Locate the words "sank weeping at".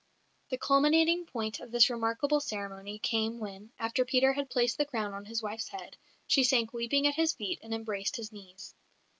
6.43-7.13